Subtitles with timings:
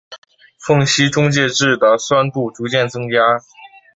[0.65, 3.19] 缝隙中介质的酸度逐渐增加。